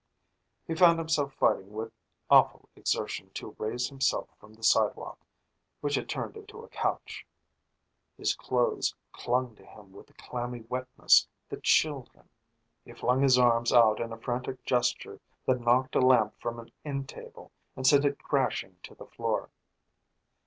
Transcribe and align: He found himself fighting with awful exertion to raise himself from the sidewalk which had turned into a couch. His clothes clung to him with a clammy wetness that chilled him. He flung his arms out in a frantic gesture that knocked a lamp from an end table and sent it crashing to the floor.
He 0.65 0.73
found 0.73 0.97
himself 0.97 1.31
fighting 1.35 1.73
with 1.73 1.93
awful 2.27 2.67
exertion 2.75 3.29
to 3.35 3.55
raise 3.59 3.87
himself 3.87 4.29
from 4.39 4.51
the 4.55 4.63
sidewalk 4.63 5.19
which 5.79 5.93
had 5.93 6.09
turned 6.09 6.35
into 6.35 6.63
a 6.63 6.69
couch. 6.69 7.23
His 8.17 8.33
clothes 8.33 8.95
clung 9.11 9.55
to 9.57 9.63
him 9.63 9.93
with 9.93 10.09
a 10.09 10.13
clammy 10.15 10.61
wetness 10.61 11.27
that 11.49 11.61
chilled 11.61 12.09
him. 12.13 12.29
He 12.83 12.93
flung 12.93 13.21
his 13.21 13.37
arms 13.37 13.71
out 13.71 13.99
in 13.99 14.11
a 14.11 14.17
frantic 14.17 14.65
gesture 14.65 15.19
that 15.45 15.61
knocked 15.61 15.95
a 15.95 16.01
lamp 16.01 16.33
from 16.39 16.57
an 16.57 16.71
end 16.83 17.07
table 17.07 17.51
and 17.75 17.85
sent 17.85 18.03
it 18.03 18.17
crashing 18.23 18.77
to 18.81 18.95
the 18.95 19.05
floor. 19.05 19.51